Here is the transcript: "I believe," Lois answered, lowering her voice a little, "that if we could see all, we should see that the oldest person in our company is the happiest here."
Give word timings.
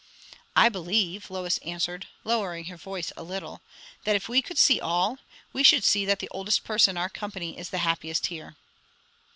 "I 0.55 0.67
believe," 0.67 1.29
Lois 1.29 1.59
answered, 1.59 2.07
lowering 2.23 2.65
her 2.65 2.75
voice 2.75 3.11
a 3.15 3.21
little, 3.21 3.61
"that 4.03 4.15
if 4.15 4.27
we 4.27 4.41
could 4.41 4.57
see 4.57 4.81
all, 4.81 5.19
we 5.53 5.61
should 5.61 5.83
see 5.83 6.05
that 6.05 6.17
the 6.17 6.29
oldest 6.31 6.63
person 6.63 6.93
in 6.93 6.97
our 6.97 7.07
company 7.07 7.55
is 7.55 7.69
the 7.69 7.77
happiest 7.85 8.25
here." 8.25 8.55